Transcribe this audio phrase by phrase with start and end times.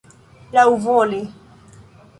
[0.57, 1.21] laŭvole